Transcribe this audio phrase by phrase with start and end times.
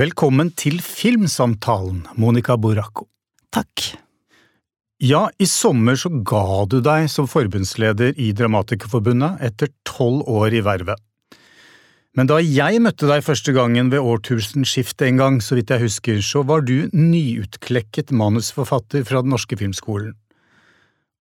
[0.00, 3.04] Velkommen til Filmsamtalen, Monica Boracco.
[3.52, 3.82] Takk.
[5.04, 10.62] Ja, i sommer så ga du deg som forbundsleder i Dramatikerforbundet etter tolv år i
[10.64, 10.96] vervet.
[12.16, 16.22] Men da jeg møtte deg første gangen ved årtusenskiftet en gang, så vidt jeg husker,
[16.24, 20.14] så var du nyutklekket manusforfatter fra Den norske filmskolen.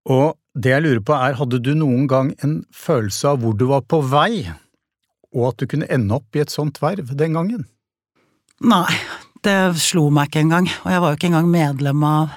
[0.07, 3.67] Og det jeg lurer på er, hadde du noen gang en følelse av hvor du
[3.73, 4.47] var på vei,
[5.35, 7.67] og at du kunne ende opp i et sånt verv den gangen?
[8.59, 8.91] Nei,
[9.45, 12.33] det slo meg ikke engang, og jeg var jo ikke engang medlem av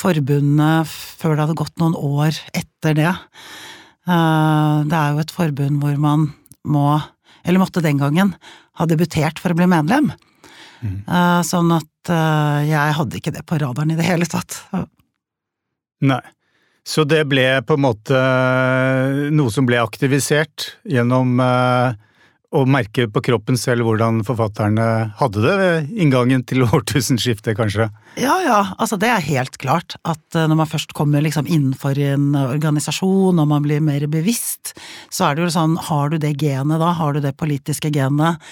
[0.00, 3.12] forbundet før det hadde gått noen år etter det.
[4.08, 6.30] Eh, det er jo et forbund hvor man
[6.64, 6.86] må,
[7.44, 8.34] eller måtte den gangen,
[8.80, 10.10] ha debutert for å bli medlem.
[10.80, 11.04] Mm.
[11.44, 14.62] Sånn at eh, jeg hadde ikke det på radaren i det hele tatt.
[16.00, 16.22] Nei.
[16.88, 18.20] Så det ble på en måte
[19.36, 21.36] noe som ble aktivisert gjennom
[22.50, 24.86] å merke på kroppen selv hvordan forfatterne
[25.20, 27.90] hadde det ved inngangen til årtusenskiftet, kanskje?
[28.18, 31.98] Ja, ja, altså det er helt klart at eh, når man først kommer liksom innenfor
[32.10, 34.74] en organisasjon og man blir mer bevisst,
[35.14, 38.42] så er det jo sånn, har du det genet da, har du det politiske genet,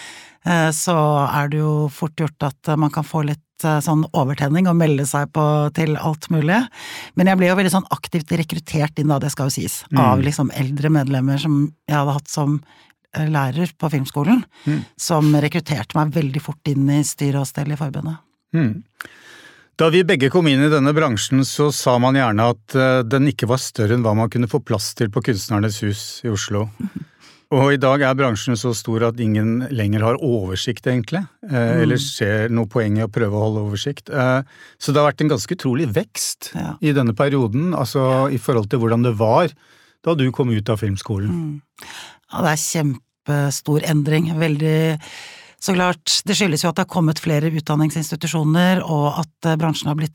[0.47, 4.71] eh, så er det jo fort gjort at man kan få litt eh, sånn overtenning
[4.71, 6.63] og melde seg på til alt mulig.
[7.19, 10.05] Men jeg ble jo veldig sånn aktivt rekruttert inn, da, det skal jo sies, mm.
[10.07, 14.81] av liksom eldre medlemmer som jeg hadde hatt som Eh, lærer på filmskolen, mm.
[15.01, 18.21] som rekrutterte meg veldig fort inn i styr og stell i forbundet.
[18.57, 18.83] Mm.
[19.79, 23.31] Da vi begge kom inn i denne bransjen, så sa man gjerne at uh, den
[23.31, 26.67] ikke var større enn hva man kunne få plass til på Kunstnernes hus i Oslo.
[27.55, 31.23] Og i dag er bransjen så stor at ingen lenger har oversikt, egentlig.
[31.47, 31.79] Uh, mm.
[31.85, 34.11] Eller ser noe poeng i å prøve å holde oversikt.
[34.11, 36.75] Så det har vært en ganske utrolig vekst ja.
[36.85, 38.21] i denne perioden, altså ja.
[38.35, 39.55] i forhold til hvordan det var
[40.05, 41.31] da du kom ut av filmskolen.
[41.31, 41.87] Mm.
[42.29, 44.31] Ja, det er kjempestor endring.
[44.39, 44.99] Veldig
[45.59, 49.91] Så klart, det skyldes jo at det har kommet flere utdanningsinstitusjoner, og at eh, bransjen
[49.91, 50.15] har blitt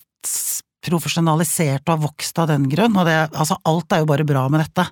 [0.83, 4.45] profesjonalisert og har vokst av den grunn, og det, altså alt er jo bare bra
[4.51, 4.85] med dette,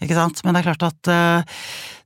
[0.00, 1.60] ikke sant, men det er klart at uh,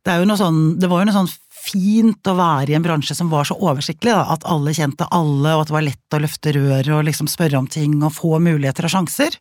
[0.05, 1.31] det er jo noe sånn, det var jo noe sånn
[1.65, 5.55] fint å være i en bransje som var så oversiktlig, da, at alle kjente alle,
[5.55, 8.39] og at det var lett å løfte røret og liksom spørre om ting og få
[8.43, 9.39] muligheter og sjanser.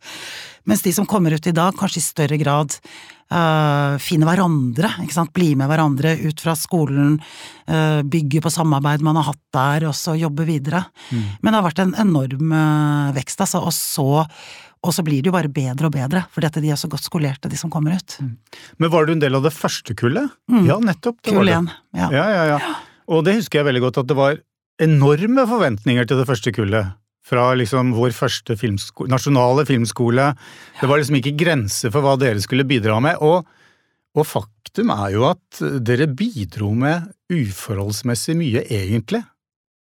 [0.70, 2.76] Mens de som kommer ut i dag, kanskje i større grad
[3.34, 7.18] uh, finner hverandre, ikke sant, blir med hverandre ut fra skolen,
[7.68, 10.86] uh, bygger på samarbeid man har hatt der, og så jobber videre.
[11.12, 11.26] Mm.
[11.42, 14.24] Men det har vært en enorm uh, vekst, altså, og så
[14.84, 17.06] og så blir det jo bare bedre og bedre, fordi at de er så godt
[17.06, 18.18] skolerte, de som kommer ut.
[18.20, 18.34] Mm.
[18.84, 20.34] Men var du en del av det første kullet?
[20.52, 20.66] Mm.
[20.68, 21.22] Ja, nettopp.
[21.24, 22.10] Det Kull igjen, ja.
[22.12, 22.74] Ja, ja, ja.
[23.14, 24.38] Og det husker jeg veldig godt, at det var
[24.84, 27.00] enorme forventninger til det første kullet.
[27.24, 30.34] Fra liksom vår første filmsko nasjonale filmskole.
[30.82, 33.22] Det var liksom ikke grenser for hva dere skulle bidra med.
[33.24, 33.48] Og,
[34.20, 39.24] og faktum er jo at dere bidro med uforholdsmessig mye, egentlig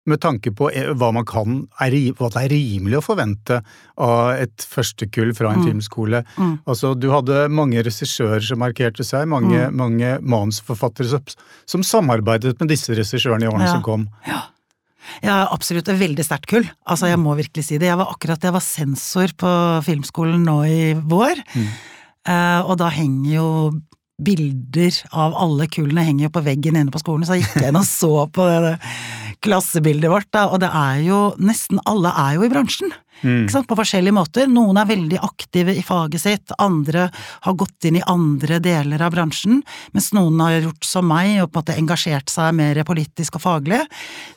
[0.08, 3.60] med tanke på eh, hva man kan, er, hva det er rimelig å forvente
[4.00, 5.66] av et førstekull fra en mm.
[5.68, 6.22] filmskole.
[6.36, 6.54] Mm.
[6.70, 9.76] Altså, du hadde mange regissører som markerte seg, mange, mm.
[9.76, 11.36] mange manusforfattere som,
[11.68, 13.76] som, samarbeidet med disse regissørene i årene ja.
[13.76, 14.08] som kom.
[14.28, 14.46] Ja.
[15.24, 16.66] Ja, absolutt et veldig sterkt kull.
[16.86, 17.88] Altså, jeg må virkelig si det.
[17.88, 19.52] Jeg var akkurat jeg var sensor på
[19.84, 21.70] filmskolen nå i vår, mm.
[22.30, 23.48] uh, og da henger jo
[24.20, 27.72] bilder av alle kullene henger jo på veggen inne på skolen, så jeg gikk jeg
[27.72, 28.74] inn og så på det, det
[29.44, 32.92] klassebildet vårt, da, og det er jo Nesten alle er jo i bransjen.
[33.20, 33.42] Mm.
[33.44, 33.68] Ikke sant?
[33.68, 34.48] På forskjellige måter.
[34.50, 37.08] Noen er veldig aktive i faget sitt, andre
[37.46, 39.60] har gått inn i andre deler av bransjen,
[39.96, 43.44] mens noen har gjort som meg og på en måte engasjert seg mer politisk og
[43.44, 43.82] faglig.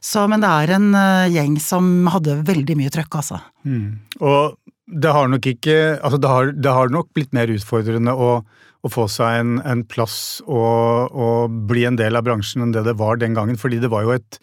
[0.04, 3.40] Så, men det er en uh, gjeng som hadde veldig mye trøkk, altså.
[3.68, 4.04] Mm.
[4.24, 8.36] Og det har nok ikke Altså, det har, det har nok blitt mer utfordrende å
[8.84, 12.84] å få seg en, en plass og, og, bli en del av bransjen enn det
[12.88, 14.40] det var den gangen, fordi det var jo et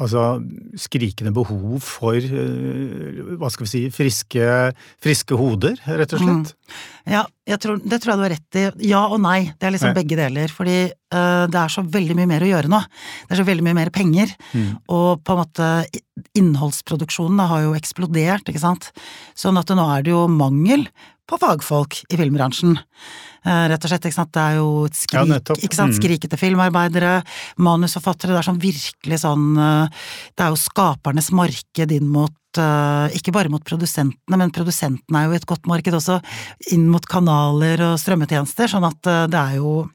[0.00, 0.24] altså,
[0.80, 4.46] skrikende behov for eh, hva skal vi si, friske,
[5.02, 6.54] friske hoder, rett og slett.
[6.54, 6.80] Mm.
[7.10, 7.24] Ja,
[7.60, 8.64] tror, det tror jeg du har rett i.
[8.90, 9.98] Ja og nei, det er liksom nei.
[9.98, 10.52] begge deler.
[10.54, 12.80] Fordi uh, det er så veldig mye mer å gjøre nå.
[13.26, 14.34] Det er så veldig mye mer penger.
[14.54, 14.68] Mm.
[14.94, 15.70] Og på en måte
[16.38, 18.90] innholdsproduksjonen har jo eksplodert, ikke sant.
[19.38, 20.86] Sånn at nå er det jo mangel
[21.30, 22.74] på fagfolk i filmbransjen.
[23.46, 24.32] Eh, rett og slett, ikke sant.
[24.34, 25.94] Det er jo et skrik, ja, ikke sant?
[25.94, 25.98] Mm.
[26.00, 27.14] skrikete filmarbeidere,
[27.62, 30.02] manusforfattere, det er sånn virkelig sånn eh,
[30.34, 35.30] Det er jo skapernes marked inn mot eh, ikke bare mot produsentene, men produsentene er
[35.30, 36.20] jo et godt marked også
[36.74, 39.88] inn mot kanaler og strømmetjenester, sånn at det er jo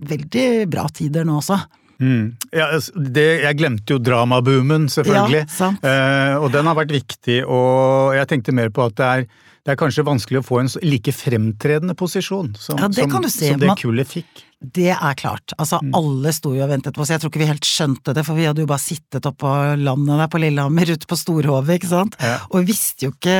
[0.00, 1.58] veldig bra tider nå også.
[2.00, 2.32] Mm.
[2.56, 5.42] Ja, det, jeg glemte jo dramaboomen, selvfølgelig.
[5.44, 5.84] Ja, sant.
[5.84, 9.26] Eh, og den har vært viktig, og jeg tenkte mer på at det er,
[9.64, 13.50] det er kanskje vanskelig å få en like fremtredende posisjon som, Ja, det som, si.
[13.50, 14.44] som det kullet fikk.
[14.60, 15.54] Det er klart.
[15.60, 17.12] Altså, alle sto jo og ventet på oss.
[17.12, 20.20] Jeg tror ikke vi helt skjønte det, for vi hadde jo bare sittet oppå landet
[20.20, 22.16] der på Lillehammer, ute på Storhovet, ikke sant.
[22.20, 22.38] Ja.
[22.50, 23.38] Og vi visste jo ikke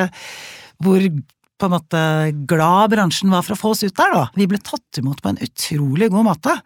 [0.81, 1.05] hvor
[1.61, 2.01] på en måte
[2.49, 4.25] glad bransjen var for å få oss ut der, da.
[4.37, 6.57] Vi ble tatt imot på en utrolig god måte.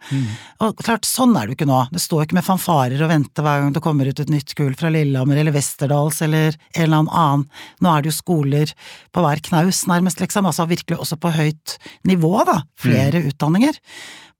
[0.63, 1.81] Og klart, sånn er det jo ikke nå.
[1.93, 4.73] Det står ikke med fanfarer og venter hver gang det kommer ut et nytt kull
[4.79, 7.47] fra Lillehammer eller Westerdals eller en eller annen.
[7.83, 8.75] Nå er det jo skoler
[9.13, 10.47] på hver knaus, nærmest, liksom.
[10.49, 11.77] Altså virkelig også på høyt
[12.07, 12.61] nivå, da.
[12.79, 13.81] Flere utdanninger.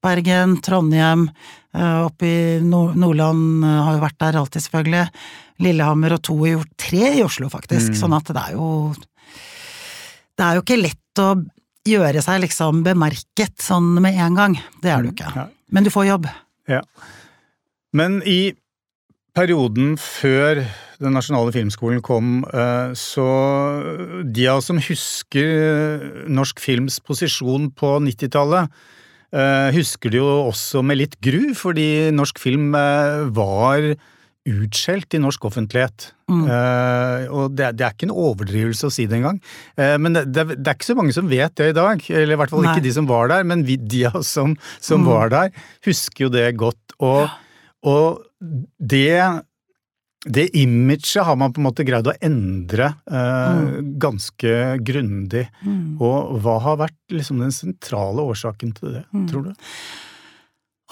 [0.05, 1.29] Bergen, Trondheim,
[1.73, 5.07] eh, oppe i Nordland eh, har jo vært der alltid, selvfølgelig.
[5.65, 6.55] Lillehammer og to i.
[6.77, 7.95] Tre i Oslo, faktisk.
[7.97, 8.67] Sånn at det er jo
[10.35, 11.29] Det er jo ikke lett å
[11.85, 14.57] gjøre seg liksom bemerket sånn med en gang.
[14.81, 15.47] Det er det jo ikke.
[15.71, 16.27] Men du får jobb.
[16.71, 16.81] Ja.
[17.95, 18.55] Men i
[19.35, 20.65] perioden før
[20.95, 23.23] Den nasjonale filmskolen kom, eh, så
[24.23, 28.71] de av oss som husker norsk films posisjon på 90-tallet,
[29.35, 33.89] eh, husker det jo også med litt gru, fordi norsk film eh, var
[34.45, 36.11] utskjelt i norsk offentlighet.
[36.29, 39.39] Eh, og det, det er ikke en overdrivelse å si det engang.
[39.77, 42.35] Uh, men det, det, det er ikke så mange som vet det i dag, eller
[42.35, 42.75] i hvert fall Nei.
[42.75, 44.53] ikke de som var der, men vi, de av oss som,
[44.83, 45.51] som var der,
[45.87, 46.97] husker jo det godt.
[47.03, 47.27] Og,
[47.89, 48.23] og
[48.79, 49.19] det
[50.25, 55.43] det imaget har man på en måte greid å endre eh, ganske grundig.
[56.01, 59.69] Og hva har vært liksom den sentrale årsaken til det, tror du?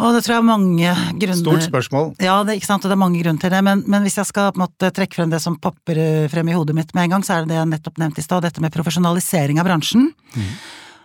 [0.02, 2.08] Og det tror jeg er mange grunner Stort spørsmål.
[2.24, 4.26] Ja, det, ikke sant, og det er mange grunner til det, men, men hvis jeg
[4.26, 7.06] skal på en måte trekke frem det som popper eh, frem i hodet mitt med
[7.06, 9.70] en gang, så er det det jeg nettopp nevnte i stad, dette med profesjonalisering av
[9.70, 10.10] bransjen.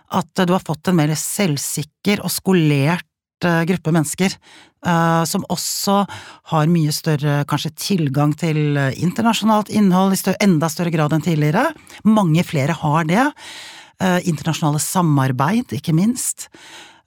[0.09, 4.39] At eh, du har fått en mer selvsikker og skolert eh, gruppe mennesker,
[4.79, 5.93] som også
[6.53, 11.65] har mye større kanskje tilgang til internasjonalt innhold i større, enda større grad enn tidligere.
[12.07, 13.25] Mange flere har det.
[14.31, 16.47] Internasjonale samarbeid, ikke minst.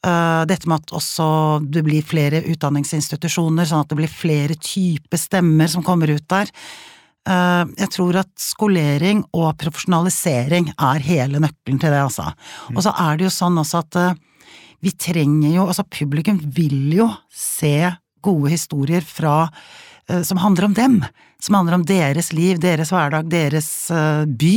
[0.03, 1.27] Eh, dette med at også
[1.71, 6.51] det blir flere utdanningsinstitusjoner, sånn at det blir flere typer stemmer som kommer ut der.
[7.29, 12.35] Eh, Jeg tror at skolering og profesjonalisering er hele nøkkelen til det, altså.
[12.75, 14.19] Og så er det jo sånn også at eh,
[14.83, 19.51] vi trenger jo, altså publikum vil jo se gode historier fra
[20.27, 20.97] som handler om dem,
[21.41, 23.87] som handler om deres liv, deres hverdag, deres
[24.27, 24.57] by.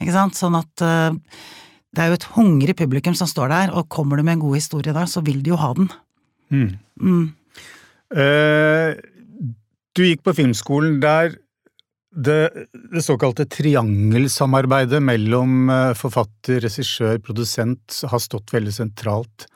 [0.00, 0.34] Ikke sant?
[0.40, 0.82] Sånn at
[1.96, 4.58] det er jo et hungrig publikum som står der, og kommer du med en god
[4.60, 5.90] historie der, så vil de jo ha den.
[6.52, 7.22] Mm.
[8.12, 8.96] Eh,
[9.96, 11.36] du gikk på filmskolen der
[12.18, 19.48] det, det såkalte triangelsamarbeidet mellom eh, forfatter, regissør, produsent har stått veldig sentralt.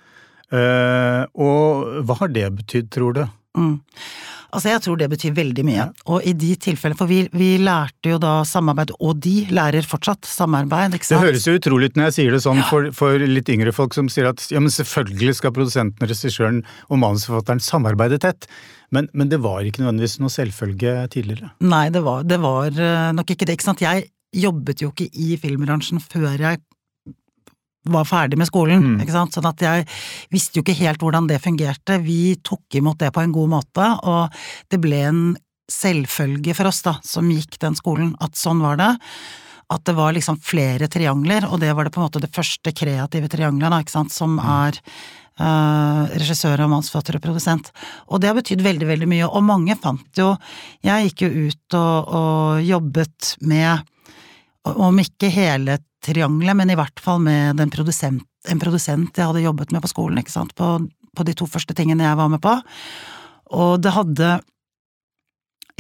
[0.52, 3.23] Uh, og hva har det betydd, tror du?
[3.58, 3.75] Mm.
[4.52, 5.87] Altså, jeg tror det betyr veldig mye.
[6.12, 10.28] Og i de tilfellene, for vi, vi lærte jo da samarbeid, og de lærer fortsatt
[10.28, 13.49] samarbeid, ikke Det høres jo utrolig ut når jeg sier det sånn for, for litt
[13.52, 16.60] yngre folk som sier at ja, men selvfølgelig skal produsenten, regissøren
[16.90, 18.49] og manusforfatteren samarbeide tett,
[18.93, 21.55] men, men det var ikke nødvendigvis noe selvfølge tidligere.
[21.64, 23.84] Nei, det var, det var eh, nok ikke det, ikke sant.
[23.84, 26.60] Jeg jobbet jo ikke i filmbransjen før jeg
[27.84, 29.00] var ferdig med skolen, Mm.
[29.02, 29.32] ikke sant.
[29.34, 29.87] Sånn at jeg
[30.31, 32.00] visste jo ikke helt hvordan det fungerte.
[32.02, 34.31] Vi tok imot det på en god måte, og
[34.70, 35.37] det ble en
[35.70, 38.96] selvfølge for oss da, som gikk den skolen, at sånn var det.
[39.70, 42.73] At det var liksom flere triangler, og det var det på en måte det første
[42.76, 44.76] kreative triangelet, da, ikke sant, som er
[45.40, 47.70] eh, regissør og mannsfatter og produsent.
[48.12, 50.37] Og det har betydd veldig, veldig mye, og mange fant jo
[50.84, 53.81] Jeg gikk jo ut og, og jobbet med,
[54.69, 59.44] om ikke hele triangelet, men i hvert fall med den produsent, en produsent jeg hadde
[59.44, 60.74] jobbet med på skolen, ikke sant, på,
[61.16, 62.56] på de to første tingene jeg var med på.
[63.58, 64.40] Og det hadde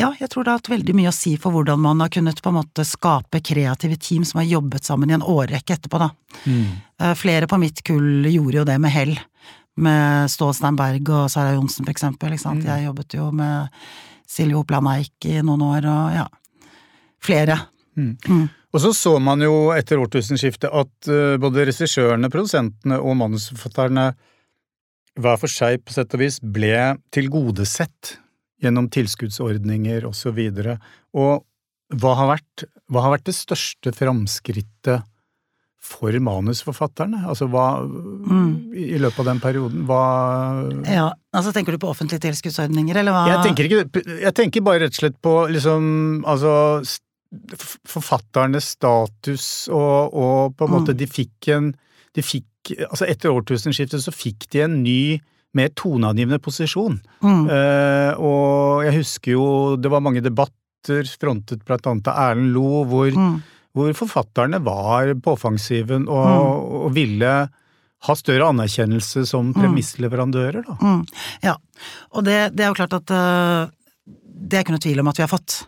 [0.00, 2.40] ja, jeg tror det har hatt veldig mye å si for hvordan man har kunnet
[2.42, 6.08] på en måte skape kreative team som har jobbet sammen i en årrekke etterpå, da.
[6.48, 7.12] Mm.
[7.18, 9.12] Flere på mitt kull gjorde jo det med hell,
[9.82, 12.64] med Stålstein Berg og Sara Johnsen for eksempel, ikke sant.
[12.66, 13.84] Jeg jobbet jo med
[14.32, 16.26] Silje Hopland Eik i noen år, og ja,
[17.22, 17.58] flere.
[18.00, 18.48] Mm.
[18.72, 24.12] Og så så man jo etter årtusenskiftet at eh, både regissørene, produsentene og manusforfatterne
[25.20, 28.16] hver for seg på sett og vis ble tilgodesett
[28.62, 30.78] gjennom tilskuddsordninger og så videre.
[31.12, 31.42] Og
[32.00, 35.04] hva har vært, hva har vært det største framskrittet
[35.82, 37.24] for manusforfatterne?
[37.26, 40.02] Altså hva I løpet av den perioden, hva
[40.86, 43.24] Ja, altså tenker du på offentlige tilskuddsordninger, eller hva?
[43.34, 46.54] Jeg tenker ikke Jeg tenker bare rett og slett på liksom Altså
[47.88, 51.72] forfatternes status og, og på en måte de fikk en
[52.12, 55.18] De fikk Altså etter årtusenskiftet så fikk de en ny
[55.58, 56.94] mer toneangivende posisjon.
[57.20, 57.40] Mm.
[57.50, 59.46] Eh, og jeg husker jo
[59.76, 63.42] det var mange debatter frontet blant annet av Erlend Lo, hvor, Mm.
[63.74, 67.34] hvor forfatterne var på offensiven og, og ville
[68.02, 70.78] ha større anerkjennelse som premissleverandører, da.
[70.80, 71.04] Mm.
[71.42, 71.56] Ja,
[72.14, 73.70] og det, det er jo klart at uh,
[74.06, 75.60] det er ikke noe tvil om at vi har fått.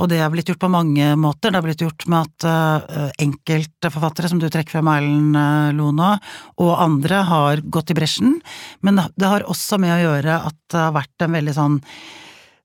[0.00, 1.52] Og det er blitt gjort på mange måter.
[1.52, 5.68] Det er blitt gjort med at uh, enkelte forfattere, som du trekker frem Erlend uh,
[5.76, 6.14] Lona,
[6.62, 8.38] og andre har gått i bresjen.
[8.80, 11.78] Men det har også med å gjøre at det har vært en veldig sånn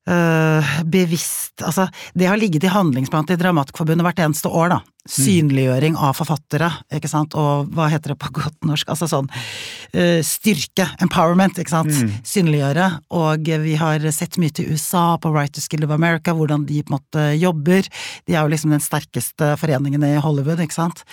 [0.08, 4.78] øh, bevisst Altså, det har ligget i handlingsplanen til Dramatikkforbundet hvert eneste år, da.
[5.08, 9.30] Synliggjøring av forfattere, ikke sant, og hva heter det på godt norsk, altså sånn
[9.96, 11.94] øh, styrke, empowerment, ikke sant,
[12.28, 12.90] synliggjøre.
[13.16, 16.92] Og vi har sett mye til USA, på Writers Guild of America, hvordan de på
[16.92, 17.88] en måte jobber.
[18.28, 21.04] De er jo liksom den sterkeste foreningen i Hollywood, ikke sant.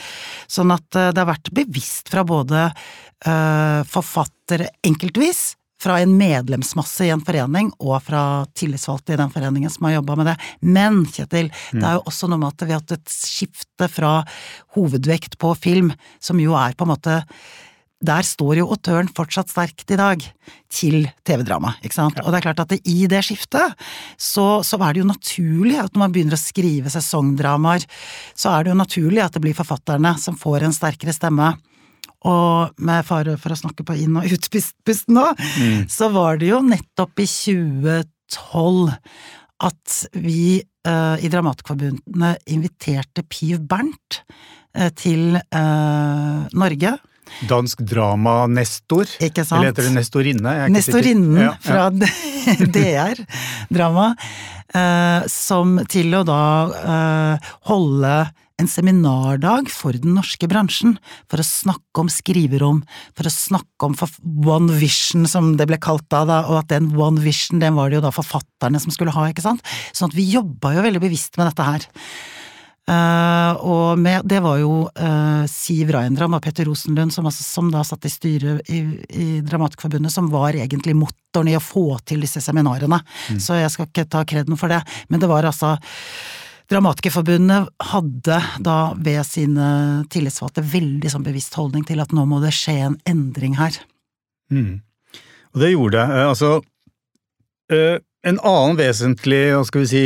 [0.51, 5.53] Sånn at øh, det har vært bevisst fra både øh, forfattere enkeltvis,
[5.85, 8.23] fra en medlemsmasse i en forening, og fra
[8.57, 10.37] tillitsvalgte i den foreningen som har jobba med det.
[10.65, 14.15] Men, Kjetil, det er jo også noe med at vi har hatt et skifte fra
[14.77, 17.21] hovedvekt på film, som jo er på en måte
[18.05, 20.23] der står jo autøren fortsatt sterkt i dag,
[20.69, 22.19] til TV-drama, ikke sant.
[22.21, 23.85] Og det er klart at det, i det skiftet,
[24.19, 27.87] så, så er det jo naturlig at når man begynner å skrive sesongdramaer,
[28.35, 31.53] så er det jo naturlig at det blir forfatterne som får en sterkere stemme.
[32.25, 35.25] Og med fare for å snakke på inn- og utpust nå,
[35.91, 38.95] så var det jo nettopp i 2012
[39.63, 44.21] at vi uh, i Dramatikerforbundet inviterte Piv Bernt
[44.77, 46.95] uh, til uh, Norge.
[47.49, 49.09] Dansk drama-nestor.
[49.23, 49.61] Ikke sant?
[49.61, 50.55] Eller heter det nestorinne?
[50.73, 51.55] Nestorinnen Ja, ja.
[51.65, 51.89] fra
[52.69, 53.21] DR
[53.75, 54.11] Drama,
[55.31, 56.39] som til å da
[57.69, 58.13] holde
[58.61, 60.95] en seminardag for den norske bransjen,
[61.31, 62.83] for å snakke om skriverom,
[63.17, 66.71] for å snakke om for- One Vision, som det ble kalt da, da, og at
[66.71, 69.61] den One Vision, den var det jo da forfatterne som skulle ha, ikke sant?
[69.91, 71.87] Sånn at vi jobba jo veldig bevisst med dette her.
[72.85, 77.71] Uh, og med, det var jo uh, Siv Reindram og Petter Rosenlund, som, altså, som
[77.73, 82.21] da satt i styret i, i Dramatikerforbundet, som var egentlig motoren i å få til
[82.21, 83.01] disse seminarene.
[83.41, 85.79] Så jeg skal ikke ta kreden for det, men det var altså
[86.71, 89.67] Dramatikerforbundet hadde da ved sine
[90.09, 93.77] tillitsvalgte veldig sånn bevisst holdning til at nå må det skje en endring her.
[94.49, 94.79] Mm.
[95.53, 96.15] Og det gjorde det.
[96.15, 96.51] Eh, Altså,
[97.69, 100.05] eh, en annen vesentlig, hva skal vi si,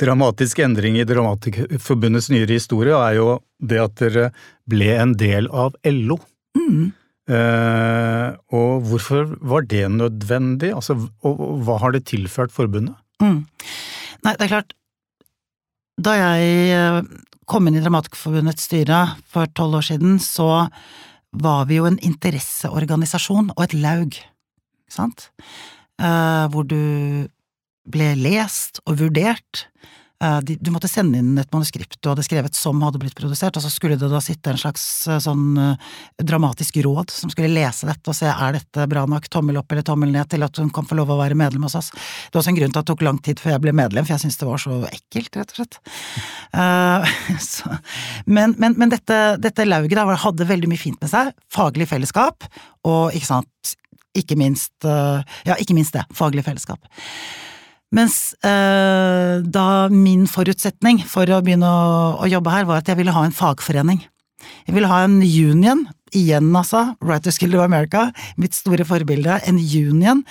[0.00, 3.28] dramatisk endring i Dramatikerforbundets nyere historie er jo
[3.60, 4.30] det at dere
[4.68, 6.18] ble en del av LO.
[6.56, 6.92] Mm.
[7.30, 10.72] Uh, og hvorfor var det nødvendig?
[10.74, 12.96] Altså, og, og hva har det tilført forbundet?
[13.22, 13.44] Mm.
[14.26, 14.74] Nei, det er klart,
[16.00, 17.00] da jeg eh,
[17.48, 20.68] kom inn i Dramatikerforbundets styre for tolv år siden, så
[21.32, 24.16] var vi jo en interesseorganisasjon og et laug,
[24.92, 25.30] sant?
[26.00, 27.28] Eh, hvor du
[27.92, 29.66] ble lest og vurdert.
[30.22, 33.56] Eh, de, du måtte sende inn et manuskript du hadde skrevet som hadde blitt produsert,
[33.58, 35.88] og så skulle det da sitte en slags eh, sånn eh,
[36.22, 39.86] dramatisk råd som skulle lese dette og se er dette bra nok, tommel opp eller
[39.86, 41.90] tommel ned til at hun kan få lov å være medlem hos oss.
[41.92, 44.06] Det var også en grunn til at det tok lang tid før jeg ble medlem,
[44.06, 45.80] for jeg syntes det var så ekkelt, rett og slett.
[46.52, 47.06] Uh,
[48.28, 52.44] men men, men dette, dette lauget da, hadde veldig mye fint med seg, faglig fellesskap,
[52.84, 53.72] og ikke sant,
[54.18, 56.84] ikke minst, ja, ikke minst det, faglig fellesskap.
[57.92, 61.88] Mens eh, da min forutsetning for å begynne å,
[62.24, 64.00] å jobbe her, var at jeg ville ha en fagforening.
[64.66, 65.84] Jeg ville ha en union,
[66.16, 68.08] igjen altså, Writers Guild of America,
[68.40, 70.22] mitt store forbilde, en union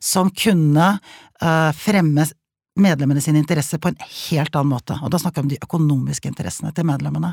[0.00, 0.92] som kunne
[1.40, 2.28] eh, fremme
[2.76, 6.28] medlemmene sine interesser på en helt annen måte, og da snakker jeg om de økonomiske
[6.28, 7.32] interessene til medlemmene.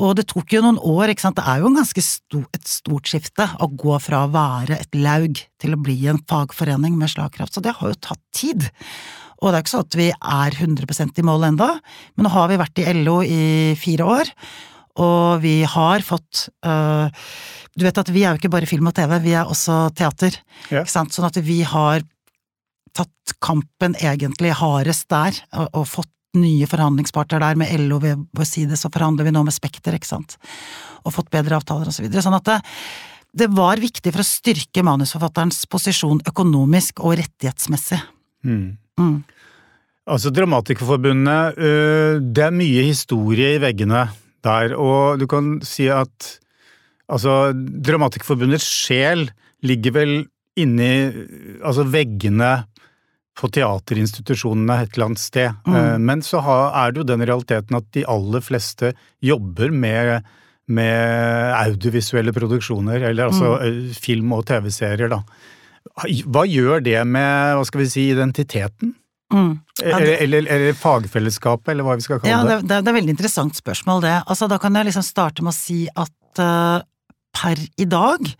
[0.00, 2.68] Og det tok jo noen år, ikke sant, det er jo en ganske stor, et
[2.68, 7.12] stort skifte å gå fra å være et laug til å bli en fagforening med
[7.12, 8.68] slagkraft, så det har jo tatt tid.
[9.42, 11.68] Og det er ikke sånn at vi er 100% i mål enda,
[12.16, 13.42] men nå har vi vært i LO i
[13.78, 14.32] fire år,
[15.02, 17.08] og vi har fått øh,
[17.72, 20.36] Du vet at vi er jo ikke bare film og TV, vi er også teater,
[20.68, 20.82] Ja.
[20.82, 22.04] ikke sant, sånn at vi har
[22.92, 28.48] tatt kampen egentlig hardest der, og, og fått nye forhandlingsparter der, med LO ved vår
[28.48, 30.38] side, så forhandler vi nå med Spekter, ikke sant,
[31.04, 32.24] og fått bedre avtaler og så videre.
[32.24, 32.58] Sånn at det,
[33.44, 38.00] det var viktig for å styrke manusforfatterens posisjon økonomisk og rettighetsmessig.
[38.48, 38.78] Mm.
[39.00, 39.16] Mm.
[40.10, 44.08] Altså, Dramatikerforbundet, øh, det er mye historie i veggene
[44.42, 46.32] der, og du kan si at
[47.06, 49.28] altså, Dramatikerforbundets sjel
[49.62, 50.14] ligger vel
[50.58, 50.92] inni
[51.62, 52.64] altså, veggene
[53.38, 55.56] på teaterinstitusjonene et eller annet sted.
[55.66, 55.76] Mm.
[55.78, 60.22] Eh, Men så er det jo den realiteten at de aller fleste jobber med
[60.72, 63.94] med audiovisuelle produksjoner, eller altså mm.
[63.98, 65.18] film og TV-serier, da.
[66.30, 68.94] Hva gjør det med, hva skal vi si, identiteten?
[69.32, 69.52] Mm.
[69.80, 72.58] Ja, det, eller, eller, fagfellesskapet, eller hva vi skal kalle ja, det.
[72.62, 74.16] Det, det er et veldig interessant spørsmål, det.
[74.22, 76.84] Altså, da kan jeg liksom starte med å si at uh,
[77.34, 78.30] per i dag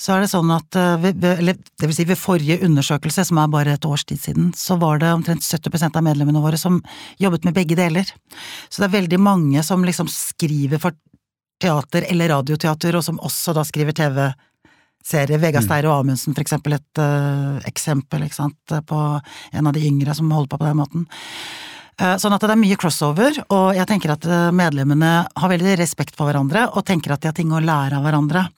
[0.00, 3.52] så er det sånn at ved, eller det vil si ved forrige undersøkelse, som er
[3.52, 6.80] bare et års tid siden, så var det omtrent 70% av medlemmene våre som
[7.22, 8.08] jobbet med begge deler.
[8.68, 10.98] Så det er veldig mange som liksom skriver for
[11.62, 15.38] teater eller radioteater, og som også da skriver TV-serier.
[15.38, 19.00] Vegard Steir Steire og Amundsen, for eksempel, et uh, eksempel, ikke sant, på
[19.52, 21.06] en av de yngre som holder på på den måten.
[22.00, 26.18] Uh, sånn at det er mye crossover, og jeg tenker at medlemmene har veldig respekt
[26.18, 28.48] for hverandre, og tenker at de har ting å lære av hverandre.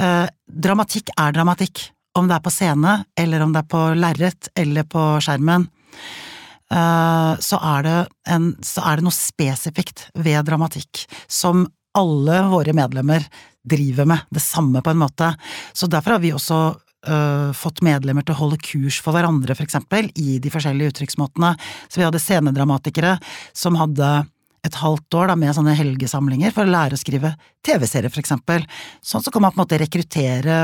[0.00, 1.82] Dramatikk er dramatikk,
[2.18, 5.68] om det er på scene, eller om det er på lerret, eller på skjermen.
[6.70, 7.88] Så er,
[8.30, 11.64] en, så er det noe spesifikt ved dramatikk som
[11.98, 13.26] alle våre medlemmer
[13.66, 15.32] driver med det samme, på en måte.
[15.72, 16.60] Så derfor har vi også
[17.00, 21.54] Uh, fått medlemmer til å holde kurs for hverandre, for eksempel, i de forskjellige uttrykksmåtene.
[21.88, 23.14] Så vi hadde scenedramatikere
[23.56, 24.10] som hadde
[24.66, 27.32] et halvt år da, med sånne helgesamlinger for å lære å skrive
[27.66, 28.66] TV-serier, for eksempel.
[29.04, 30.60] Sånn så kan man på en måte rekruttere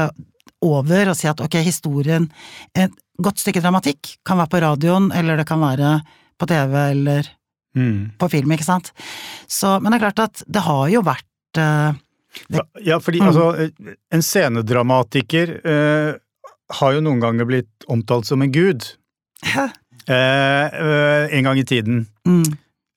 [0.64, 2.28] over og si at ok, historien
[2.76, 5.98] Et godt stykke dramatikk kan være på radioen, eller det kan være
[6.36, 7.28] på TV, eller
[7.76, 8.18] mm.
[8.20, 8.90] på film, ikke sant.
[9.48, 11.96] Så, men det er klart at det har jo vært uh,
[12.52, 13.30] det, Ja, fordi mm.
[13.30, 16.10] altså, en scenedramatiker uh,
[16.80, 18.84] har jo noen ganger blitt omtalt som en gud.
[20.76, 22.04] uh, en gang i tiden.
[22.28, 22.52] Mm.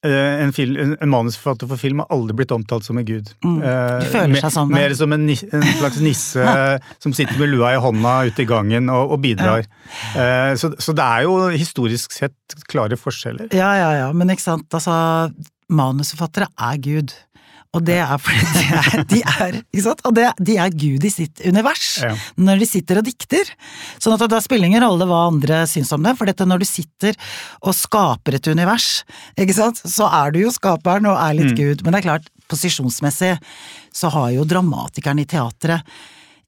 [0.05, 3.31] Eh, en, film, en, manusforfatter for film har aldri blitt omtalt som en gud.
[3.43, 3.59] Mm.
[3.59, 4.71] De føler seg sånn.
[4.71, 6.55] Mer som en, en slags nisse
[7.03, 9.67] som sitter med lua i hånda ute i gangen og, og bidrar.
[10.15, 10.55] Ja.
[10.59, 13.51] Så, så, det er jo historisk sett klare forskjeller.
[13.55, 14.95] Ja, ja, ja, men ikke sant, altså
[15.69, 17.13] Manusforfattere er Gud.
[17.77, 19.99] Og det er fordi de er, de er, ikke sant?
[20.09, 22.15] Og det, de er Gud i sitt univers ja.
[22.41, 23.51] når de sitter og dikter.
[24.01, 26.67] Sånn at da spiller ingen rolle hva andre syns om det, for dette når du
[26.69, 27.17] sitter
[27.61, 29.03] og skaper et univers,
[29.38, 31.59] ikke sant, så er du jo skaperen og er litt mm.
[31.59, 31.85] Gud.
[31.85, 33.35] Men det er klart, posisjonsmessig
[33.93, 35.85] så har jo dramatikeren i teatret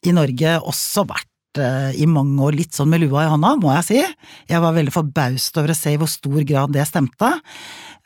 [0.01, 3.75] i Norge også vært eh, i mange år litt sånn med lua i hånda, må
[3.78, 4.01] jeg si.
[4.50, 7.36] Jeg var veldig forbaust over å se i hvor stor grad det stemte.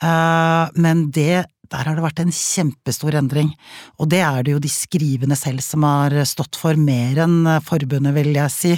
[0.03, 3.51] Eh, men det der har det vært en kjempestor endring,
[3.99, 8.15] og det er det jo de skrivende selv som har stått for, mer enn forbundet,
[8.17, 8.73] vil jeg si.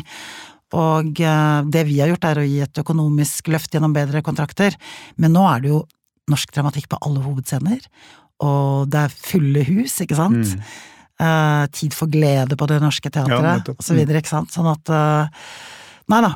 [0.77, 4.75] Og eh, det vi har gjort er å gi et økonomisk løft gjennom bedre kontrakter,
[5.15, 5.81] men nå er det jo
[6.31, 7.87] norsk dramatikk på alle hovedscener,
[8.43, 10.53] og det er fulle hus, ikke sant?
[10.57, 10.67] Mm.
[11.17, 14.51] Uh, tid for glede på Det Norske Teatret, ja, videre, ikke sant?
[14.53, 15.47] Sånn at uh,
[16.13, 16.35] Nei da.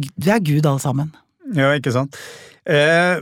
[0.00, 1.12] Vi er Gud alle sammen.
[1.54, 2.16] Ja, ikke sant.
[2.64, 3.20] Eh,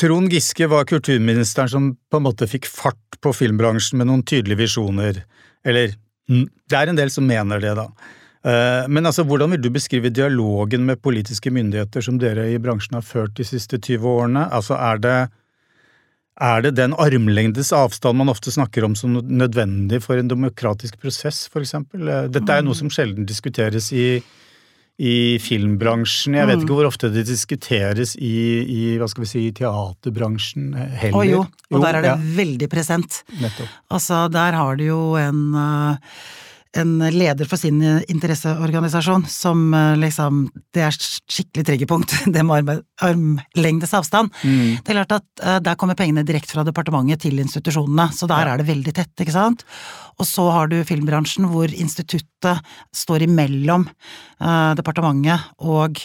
[0.00, 4.62] Trond Giske var kulturministeren som på en måte fikk fart på filmbransjen med noen tydelige
[4.62, 5.20] visjoner.
[5.66, 5.92] Eller
[6.30, 7.90] det er en del som mener det, da.
[8.40, 12.96] Eh, men altså, hvordan vil du beskrive dialogen med politiske myndigheter som dere i bransjen
[12.96, 14.46] har ført de siste 20 årene?
[14.48, 15.18] Altså, er det,
[16.48, 21.44] er det den armlengdes avstand man ofte snakker om som nødvendig for en demokratisk prosess,
[21.52, 22.08] for eksempel?
[22.08, 24.22] Eh, dette er jo noe som sjelden diskuteres i
[25.00, 26.36] i filmbransjen.
[26.36, 26.64] Jeg vet mm.
[26.66, 31.16] ikke hvor ofte det diskuteres i, i hva skal vi si, teaterbransjen heller.
[31.16, 32.18] Å jo, og jo, der er det ja.
[32.36, 33.22] veldig present.
[33.40, 33.78] Nettopp.
[33.96, 36.20] Altså, der har du jo en uh,
[36.76, 42.70] en leder for sin interesseorganisasjon som eh, liksom Det er skikkelig triggerpunkt, det med
[43.02, 44.30] armlengdes avstand.
[44.44, 44.78] Mm.
[44.78, 48.46] Det er klart at uh, der kommer pengene direkte fra departementet til institusjonene, så der
[48.46, 48.54] ja.
[48.54, 49.64] er det veldig tett, ikke sant.
[50.20, 52.62] Og så har du filmbransjen hvor instituttet
[52.94, 55.98] står imellom uh, departementet og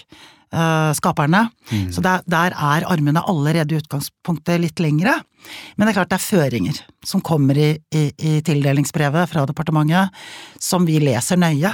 [0.55, 1.45] uh, skaperne.
[1.69, 1.89] Mm.
[1.93, 5.17] Så der, der, er armene allerede i utgangspunktet litt lengre.
[5.75, 10.15] Men det er klart det er føringer som kommer i, i, i tildelingsbrevet fra departementet,
[10.61, 11.73] som vi leser nøye.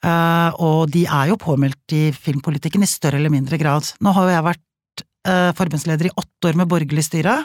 [0.00, 3.92] Uh, og de er jo påmeldt i filmpolitikken i større eller mindre grad.
[4.00, 7.42] Nå har jo jeg vært uh, forbundsleder i åtte år med borgerlig styre.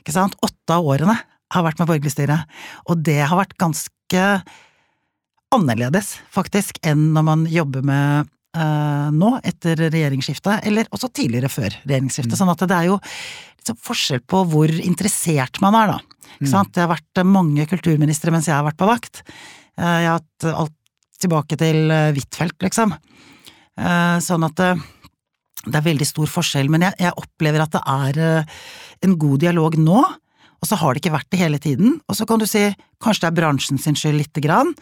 [0.00, 0.38] Ikke sant?
[0.44, 1.18] Åtte av årene
[1.52, 2.40] har vært med borgerlig styre.
[2.88, 4.24] Og det har vært ganske
[5.54, 11.72] annerledes, faktisk, enn når man jobber med uh, nå, etter regjeringsskiftet, eller også tidligere før
[11.84, 12.34] regjeringsskiftet.
[12.34, 12.40] Mm.
[12.40, 12.98] Sånn at det er jo
[13.58, 15.98] liksom forskjell på hvor interessert man er, da.
[16.38, 16.52] Mm.
[16.72, 19.22] Det har vært mange kulturministre mens jeg har vært på vakt.
[19.78, 20.76] Uh, jeg har hatt alt
[21.18, 22.96] tilbake til uh, Huitfeldt, liksom.
[23.78, 28.16] Sånn at det er veldig stor forskjell, men jeg, jeg opplever at det er
[29.06, 30.00] en god dialog nå.
[30.58, 32.00] Og så har det ikke vært det hele tiden.
[32.10, 32.64] Og så kan du si
[32.98, 34.72] kanskje det er bransjen sin skyld lite grann.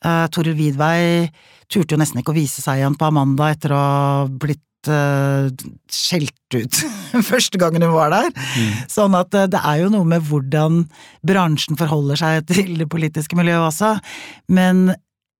[0.00, 1.28] Uh, Toril Vidvei
[1.68, 5.50] turte jo nesten ikke å vise seg igjen på Amanda etter å ha blitt uh,
[5.92, 6.78] skjelt ut
[7.30, 8.30] første gangen hun var der.
[8.32, 8.78] Mm.
[8.88, 10.86] Sånn at uh, det er jo noe med hvordan
[11.26, 13.92] bransjen forholder seg til det politiske miljøet også.
[14.48, 14.88] Men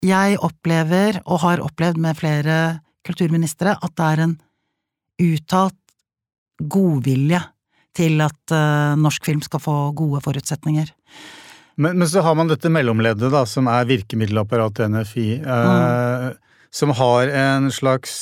[0.05, 2.61] jeg opplever, og har opplevd med flere
[3.09, 4.38] kulturministre, at det er en
[5.25, 5.77] uttalt
[6.61, 7.40] godvilje
[7.96, 8.55] til at
[9.01, 10.88] norsk film skal få gode forutsetninger.
[11.81, 16.40] Men, men, så har man dette mellomleddet, da, som er virkemiddelapparatet NFI, eh, mm.
[16.77, 18.14] som har en slags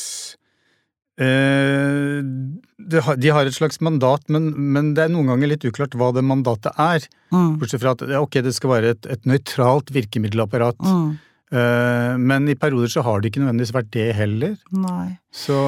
[1.18, 5.66] eh, de, har, de har, et slags mandat, men, men, det er noen ganger litt
[5.66, 7.08] uklart hva det mandatet er.
[7.34, 7.56] Mm.
[7.58, 10.78] Bortsett fra at ok, det skal være et, et nøytralt virkemiddelapparat.
[10.78, 11.10] Mm.
[11.48, 14.54] Eh, men i perioder så har det ikke nødvendigvis vært det heller.
[14.70, 15.16] Nei.
[15.34, 15.58] Så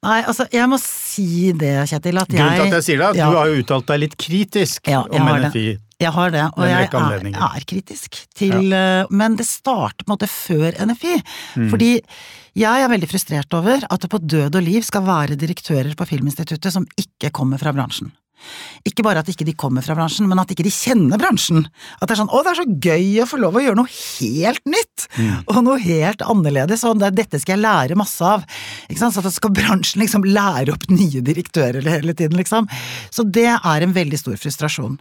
[0.00, 3.08] Nei, altså, jeg må si det, Kjetil, at jeg Grunnen til at jeg sier det,
[3.10, 3.26] at ja.
[3.28, 5.64] du har jo uttalt deg litt kritisk ja, om NFI.
[5.74, 5.89] Det.
[6.00, 9.02] Jeg har det, og jeg er, er, kritisk til ja.
[9.02, 11.18] Eh, men det starter på en måte før NFI.
[11.60, 11.66] Mm.
[11.72, 11.90] Fordi
[12.58, 16.08] jeg er veldig frustrert over at det på død og liv skal være direktører på
[16.08, 18.10] Filminstituttet som ikke kommer fra bransjen.
[18.88, 21.66] Ikke bare at ikke de kommer fra bransjen, men at ikke de kjenner bransjen.
[22.00, 23.90] At det er sånn 'å, det er så gøy å få lov å gjøre noe
[23.90, 25.36] helt nytt', mm.
[25.46, 28.44] og noe helt annerledes, og det, dette skal jeg lære masse av.
[28.88, 29.14] Ikke sant?
[29.14, 32.68] Så at skal bransjen liksom lære opp nye direktører hele tiden, liksom.
[33.10, 34.98] Så det er en veldig stor frustrasjon.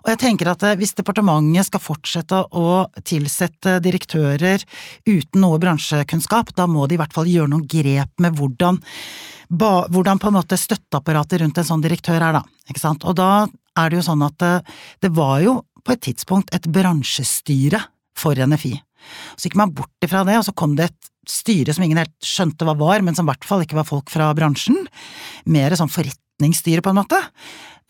[0.00, 4.64] Og jeg tenker at eh, hvis departementet skal fortsette å tilsette direktører
[5.08, 8.80] uten noe bransjekunnskap, da må de i hvert fall gjøre noen grep med hvordan
[9.50, 12.44] ba, hvordan på en måte støtteapparatet rundt en sånn direktør er, da.
[12.70, 13.04] Ikke sant?
[13.04, 14.54] Og da er det jo sånn at det,
[15.04, 17.80] det var jo på et tidspunkt et bransjestyre
[18.18, 18.74] for NFI.
[19.36, 22.14] Så gikk man bort ifra det, og så kom det et styre som ingen helt
[22.24, 24.78] skjønte hva var, men som i hvert fall ikke var folk fra bransjen.
[25.50, 27.20] Mer sånn forretningsstyre, på en måte.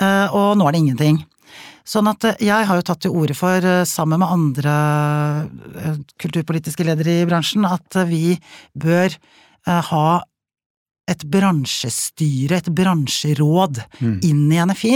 [0.01, 1.21] Eh, og nå er det ingenting.
[1.89, 4.75] Sånn at eh, jeg har jo tatt til orde for, eh, sammen med andre
[6.23, 8.39] kulturpolitiske ledere i bransjen, at vi
[8.79, 9.15] bør
[9.67, 10.05] ha
[11.11, 14.17] et bransjestyre, et bransjeråd, mm.
[14.27, 14.95] inn i NFI.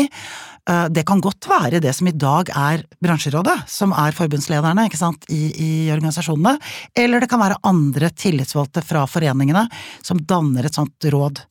[0.70, 5.00] Eh, det kan godt være det som i dag er bransjerådet, som er forbundslederne ikke
[5.00, 6.56] sant, i, i organisasjonene,
[7.04, 9.66] eller det kan være andre tillitsvalgte fra foreningene
[10.02, 11.44] som danner et sånt råd.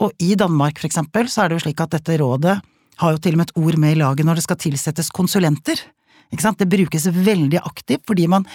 [0.00, 2.58] Og i Danmark, for eksempel, så er det jo slik at dette rådet
[3.00, 5.80] har jo til og med et ord med i laget når det skal tilsettes konsulenter.
[6.30, 8.46] Det brukes veldig aktivt fordi man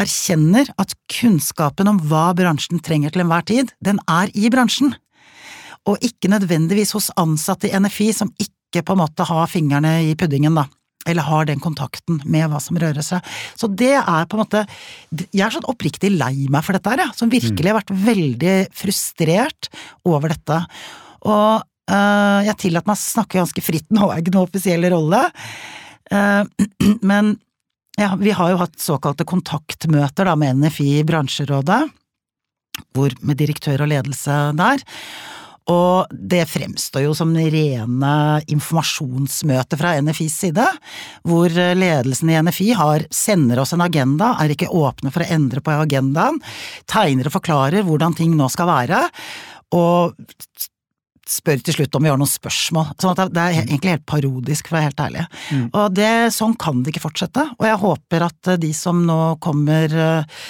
[0.00, 4.94] erkjenner at kunnskapen om hva bransjen trenger til enhver tid, den er i bransjen,
[5.88, 10.14] og ikke nødvendigvis hos ansatte i NFI som ikke på en måte har fingrene i
[10.18, 10.66] puddingen, da.
[11.08, 13.24] Eller har den kontakten med hva som rører seg.
[13.56, 14.66] Så det er på en måte
[15.32, 17.16] Jeg er sånn oppriktig lei meg for dette her, jeg.
[17.16, 19.70] Som virkelig har vært veldig frustrert
[20.04, 20.58] over dette.
[21.24, 25.24] Og øh, jeg tillater meg å snakke ganske fritt nå, er ikke noe offisiell rolle.
[26.10, 26.44] Uh,
[27.10, 27.38] men
[27.98, 31.82] ja, vi har jo hatt såkalte kontaktmøter da med NFI i bransjerådet,
[32.94, 34.84] hvor, med direktør og ledelse der.
[35.70, 38.14] Og det fremstår jo som rene
[38.50, 40.64] informasjonsmøter fra NFIs side,
[41.28, 45.62] hvor ledelsen i NFI har, sender oss en agenda, er ikke åpne for å endre
[45.62, 46.40] på agendaen,
[46.90, 49.04] tegner og forklarer hvordan ting nå skal være,
[49.76, 50.16] og
[51.30, 52.92] spør til slutt om vi har noen spørsmål.
[53.00, 55.26] Sånn at det er egentlig helt parodisk, for å være helt ærlig.
[55.50, 55.66] Mm.
[55.70, 59.96] Og det, sånn kan det ikke fortsette, og jeg håper at de som nå kommer
[60.06, 60.44] eh,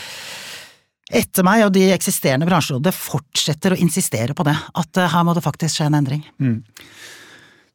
[1.21, 5.35] etter meg og de eksisterende bransjerådene fortsetter å insistere på det, at eh, her må
[5.37, 6.25] det faktisk skje en endring.
[6.43, 6.61] Mm.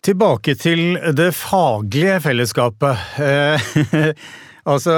[0.05, 3.05] Tilbake til det faglige fellesskapet.
[3.25, 3.69] Eh,
[4.71, 4.97] altså,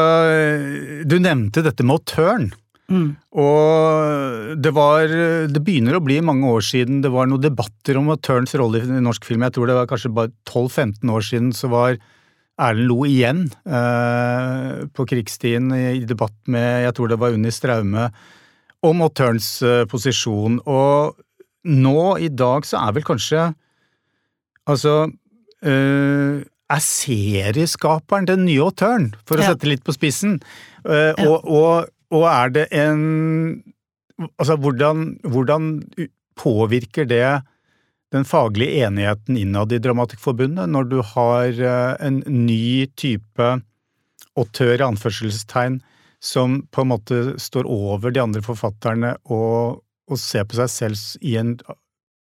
[1.08, 2.50] du nevnte dette med autøren.
[2.88, 3.18] Mm.
[3.36, 5.12] Og det var
[5.52, 9.02] Det begynner å bli mange år siden det var noen debatter om Turns rolle i
[9.04, 9.44] norsk film.
[9.44, 12.00] Jeg tror det var kanskje bare 12-15 år siden så var
[12.58, 18.08] Erlend Lo igjen eh, på krigsstien i debatt med jeg tror det var Unni Straume
[18.88, 20.62] om Turns eh, posisjon.
[20.66, 21.18] Og
[21.68, 23.50] nå i dag så er vel kanskje
[24.68, 25.06] Altså
[25.64, 29.54] eh, er serieskaperen den nye autøren, for å ja.
[29.54, 30.42] sette litt på spissen.
[30.84, 31.28] Eh, ja.
[31.30, 33.04] og, og, og er det en
[34.42, 35.66] Altså, hvordan, hvordan
[36.42, 37.44] påvirker det
[38.10, 43.50] den faglige enigheten innad i Dramatikkforbundet når du har eh, en ny type
[44.38, 45.82] autør i anførselstegn
[46.24, 51.22] som på en måte står over de andre forfatterne og, og ser på seg selv
[51.22, 51.54] i en,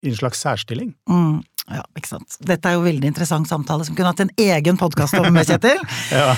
[0.02, 0.94] i en slags særstilling?
[1.10, 2.38] Mm, ja, ikke sant.
[2.40, 5.82] Dette er jo veldig interessant samtale som kunne hatt en egen podkast om, Kjetil.
[6.18, 6.32] ja.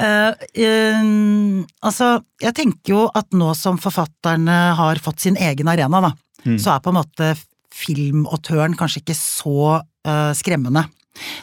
[0.00, 6.00] Uh, uh, altså, jeg tenker jo at nå som forfatterne har fått sin egen arena,
[6.06, 6.12] da,
[6.46, 6.56] mm.
[6.56, 7.34] så er på en måte
[7.76, 10.86] filmautøren kanskje ikke så uh, skremmende.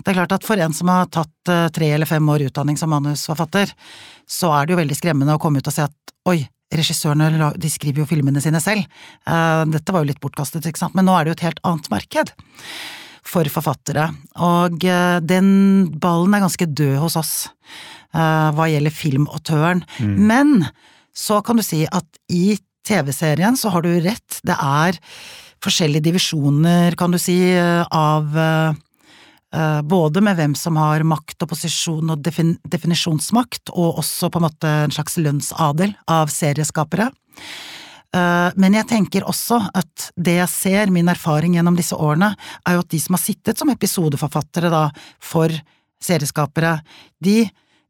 [0.02, 2.90] Det er klart at for en som har tatt tre eller fem år utdanning som
[2.90, 3.70] manusforfatter,
[4.26, 6.40] så er det jo veldig skremmende å komme ut og si at oi,
[6.74, 8.88] regissørene de skriver jo filmene sine selv.
[9.28, 11.92] Dette var jo litt bortkastet, ikke sant, men nå er det jo et helt annet
[11.94, 12.32] marked
[13.28, 14.08] for forfattere.
[14.44, 15.50] Og eh, den
[16.02, 19.84] ballen er ganske død hos oss eh, hva gjelder filmautøren.
[20.00, 20.16] Mm.
[20.30, 20.56] Men
[21.18, 25.00] så kan du si at i TV-serien så har du rett, det er
[25.64, 28.36] forskjellige divisjoner, kan du si, av
[29.90, 34.46] både med hvem som har makt og posisjon og defin definisjonsmakt, og også på en
[34.46, 37.10] måte en slags lønnsadel av serieskapere.
[38.16, 42.30] Men jeg tenker også at det jeg ser, min erfaring gjennom disse årene,
[42.66, 44.86] er jo at de som har sittet som episodeforfattere da,
[45.20, 45.52] for
[46.04, 46.78] serieskapere,
[47.24, 47.42] de,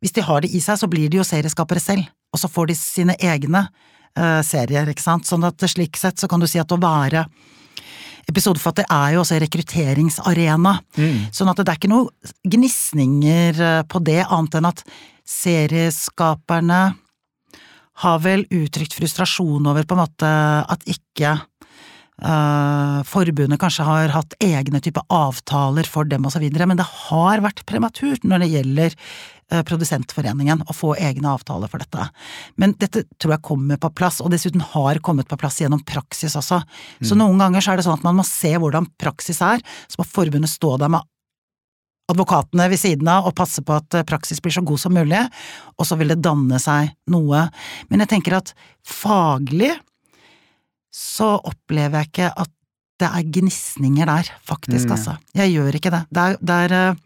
[0.01, 2.71] hvis de har det i seg, så blir de jo serieskapere selv, og så får
[2.71, 6.61] de sine egne uh, serier, ikke sant, sånn at slik sett så kan du si
[6.61, 7.27] at å være
[8.27, 11.19] episodeforfatter er jo også rekrutteringsarena, mm.
[11.35, 14.83] sånn at det er ikke noe gnisninger eh, på det, annet enn at
[15.27, 16.81] serieskaperne
[18.03, 20.33] har vel uttrykt frustrasjon over på en måte
[20.73, 26.87] at ikke uh, forbundet kanskje har hatt egne typer avtaler for dem osv., men det
[27.07, 32.07] har vært prematurt når det gjelder uh, Produsentforeningen å få egne avtaler for dette.
[32.61, 36.37] Men dette tror jeg kommer på plass, og dessuten har kommet på plass gjennom praksis
[36.37, 36.61] også.
[37.01, 37.21] Så mm.
[37.23, 40.09] noen ganger så er det sånn at man må se hvordan praksis er, så må
[40.09, 41.05] forbundet stå der med
[42.11, 45.23] advokatene ved siden av og passe på at eh, praksis blir så god som mulig,
[45.75, 47.47] og så vil det danne seg noe.
[47.91, 48.53] Men jeg tenker at
[48.87, 49.73] faglig
[50.93, 52.53] så opplever jeg ikke at
[52.97, 54.93] det er gnisninger der, faktisk, mm.
[54.95, 55.17] altså.
[55.37, 55.99] Jeg gjør ikke det.
[56.09, 57.01] Det er, det er uh,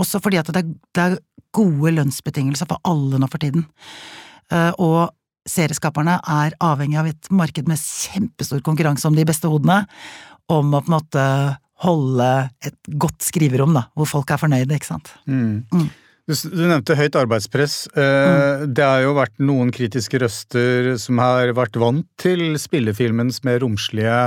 [0.00, 1.18] også fordi at det er, det er,
[1.54, 3.62] gode lønnsbetingelser for alle nå for tiden.
[4.50, 4.96] Uh, og
[5.46, 9.84] serieskaperne er avhengig av et marked med kjempestor konkurranse om de beste hodene,
[10.50, 11.26] om å på en måte
[11.84, 12.30] holde
[12.64, 15.12] et godt skriverom, da, hvor folk er fornøyde, ikke sant.
[15.28, 15.62] Mm.
[15.72, 15.92] Mm.
[16.24, 17.76] Du, du, nevnte høyt arbeidspress.
[17.92, 18.72] Eh, mm.
[18.76, 24.18] Det har jo vært noen kritiske røster som har vært vant til spillefilmens mer romslige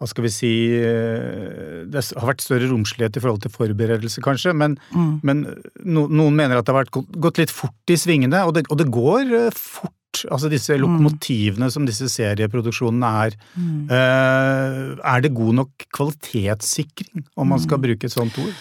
[0.00, 4.54] hva skal vi si eh, Det har vært større romslighet i forhold til forberedelse, kanskje,
[4.56, 5.10] men, mm.
[5.28, 5.42] men
[5.84, 8.80] no, noen mener at det har vært gått litt fort i svingene, og det, og
[8.80, 9.92] det går eh, fort
[10.30, 11.72] Altså disse lokomotivene mm.
[11.74, 13.36] som disse serieproduksjonene er.
[13.54, 13.82] Mm.
[13.90, 17.86] Uh, er det god nok kvalitetssikring, om man skal mm.
[17.86, 18.54] bruke et sånt ord?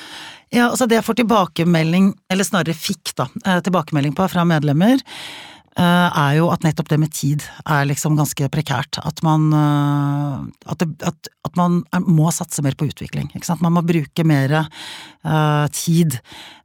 [0.50, 4.98] Ja, altså det jeg får tilbakemelding, eller snarere fikk da, eh, tilbakemelding på fra medlemmer,
[4.98, 9.00] eh, er jo at nettopp det med tid er liksom ganske prekært.
[9.06, 13.30] At man, at, det, at, at man må satse mer på utvikling.
[13.32, 13.64] Ikke sant?
[13.64, 16.20] Man må bruke mer uh, tid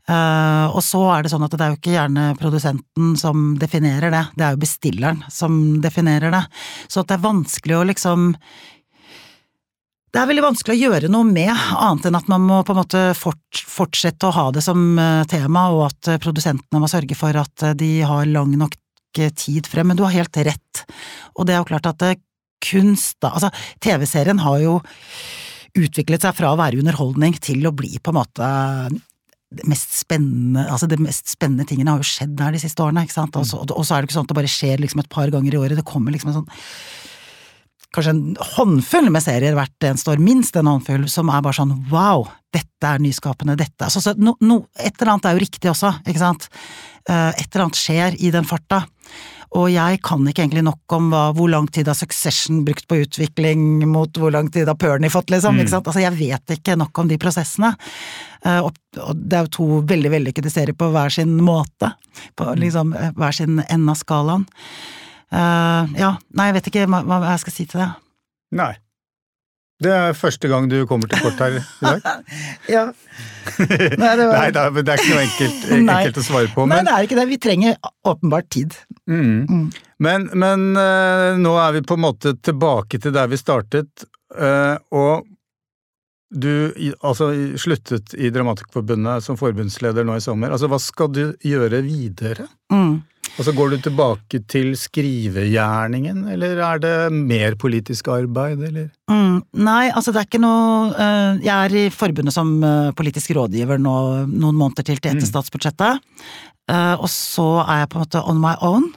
[0.04, 4.12] Uh, og så er det sånn at det er jo ikke gjerne produsenten som definerer
[4.12, 6.42] det, det er jo bestilleren som definerer det.
[6.92, 8.26] Så at det er vanskelig å liksom
[10.14, 12.78] det er veldig vanskelig å gjøre noe med, annet enn at man må på en
[12.78, 17.34] måte fortsette å ha det som eh, tema, og at eh, produsentene må sørge for
[17.40, 18.76] at de har lang nok
[19.14, 19.90] tid frem.
[19.90, 20.84] Men du har helt rett,
[21.34, 22.06] og det er jo klart at
[22.64, 23.50] kunst, da Altså,
[23.84, 24.78] TV-serien har jo
[25.74, 28.50] utviklet seg fra å være underholdning til å bli på en måte
[29.54, 33.04] det mest spennende altså det mest spennende tingene har jo skjedd der de siste årene,
[33.06, 33.36] ikke sant.
[33.38, 35.30] Og så, og så er det ikke sånn at det bare skjer liksom et par
[35.30, 36.52] ganger i året, det kommer liksom en sånn
[37.94, 41.76] Kanskje en håndfull med serier hvert eneste år, minst en håndfull, som er bare sånn
[41.92, 45.70] wow, dette er nyskapende, dette altså, så no, no, Et eller annet er jo riktig
[45.70, 46.48] også, ikke sant.
[47.06, 48.80] Uh, et eller annet skjer i den farta.
[49.54, 52.98] Og jeg kan ikke egentlig nok om hva, hvor lang tid har Succession brukt på
[53.04, 55.54] utvikling mot hvor lang tid har Pernie fått, liksom.
[55.54, 55.62] Mm.
[55.62, 55.90] ikke sant?
[55.90, 57.70] Altså, jeg vet ikke nok om de prosessene.
[58.42, 61.92] Uh, og, og, det er jo to veldig vellykkede serier på hver sin måte.
[62.34, 62.56] På mm.
[62.64, 64.48] liksom eh, hver sin ende av skalaen.
[65.34, 67.92] Uh, ja, nei, jeg vet ikke hva, hva jeg skal si til det.
[68.58, 68.72] Nei.
[69.82, 72.04] Det er første gang du kommer til kort her i dag?
[72.70, 72.84] ja.
[73.58, 74.36] Nei, det, var...
[74.38, 76.66] Nei, det er ikke noe enkelt, enkelt å svare på.
[76.68, 76.76] Men...
[76.76, 77.26] Nei, det er ikke det.
[77.32, 78.78] Vi trenger åpenbart tid.
[79.10, 79.44] Mm.
[79.50, 79.68] Mm.
[80.04, 84.06] Men, men uh, nå er vi på en måte tilbake til der vi startet,
[84.38, 85.26] uh, og
[86.34, 86.72] du
[87.04, 87.28] altså,
[87.60, 90.54] sluttet i Dramatikerforbundet som forbundsleder nå i sommer.
[90.54, 92.48] Altså, hva skal du gjøre videre?
[92.72, 93.02] Mm.
[93.34, 98.86] Altså Går du tilbake til skrivegjerningen, eller er det mer politisk arbeid, eller?
[99.10, 103.34] Mm, nei, altså det er ikke noe uh, Jeg er i forbundet som uh, politisk
[103.34, 103.96] rådgiver nå
[104.30, 105.30] noen måneder til til etter mm.
[105.32, 106.04] statsbudsjettet.
[106.70, 108.88] Uh, og så er jeg på en måte on my own.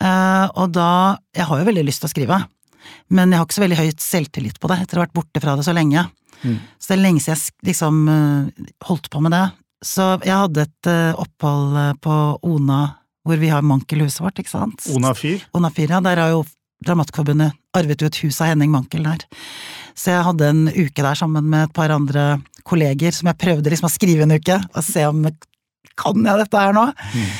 [0.00, 2.38] og da Jeg har jo veldig lyst til å skrive,
[3.08, 5.40] men jeg har ikke så veldig høyt selvtillit på det etter å ha vært borte
[5.40, 6.04] fra det så lenge.
[6.44, 6.56] Mm.
[6.78, 7.98] Så det er lenge siden jeg liksom
[8.88, 9.44] holdt på med det.
[9.84, 12.16] Så jeg hadde et opphold på
[12.48, 12.80] Ona
[13.26, 14.86] hvor vi har Mankel-huset vårt, ikke sant?
[14.88, 16.00] Ona Onafyr, Ona Fyr, ja.
[16.04, 16.44] Der har jo
[16.80, 19.26] Dramatikerforbundet arvet jo et hus av Henning Mankel der.
[19.92, 23.72] Så jeg hadde en uke der sammen med et par andre kolleger som jeg prøvde
[23.72, 25.26] liksom å skrive en uke, og se om
[26.00, 26.86] kan jeg dette her nå?
[27.12, 27.32] Mm.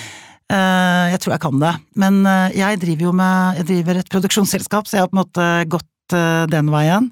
[0.51, 1.73] Uh, jeg tror jeg kan det.
[2.03, 5.23] Men uh, jeg driver jo med Jeg driver et produksjonsselskap, så jeg har på en
[5.23, 7.11] måte gått uh, den veien.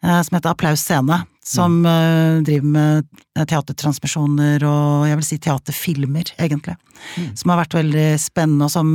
[0.00, 1.18] Som heter Applaus Scene.
[1.46, 3.06] Som eh, driver med
[3.48, 6.76] teatertransmisjoner og jeg vil si teaterfilmer, egentlig.
[7.38, 8.92] Som har vært veldig spennende, og som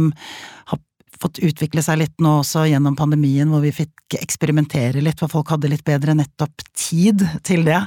[0.70, 0.82] har
[1.22, 5.56] fått utvikle seg litt nå også gjennom pandemien, hvor vi fikk eksperimentere litt, for folk
[5.56, 7.82] hadde litt bedre nettopp tid til det.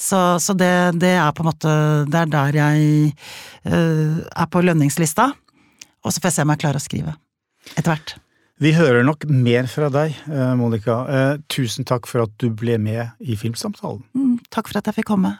[0.00, 1.72] Så, så det, det er på en måte
[2.10, 3.12] Det er der jeg
[3.70, 5.28] uh, er på lønningslista.
[6.02, 7.14] Og så får jeg se om jeg klarer å skrive.
[7.76, 8.16] Etter hvert.
[8.64, 10.94] Vi hører nok mer fra deg, eh, Monica.
[11.04, 14.00] Eh, tusen takk for at du ble med i Filmsamtalen.
[14.16, 15.34] Mm, takk for at jeg fikk komme.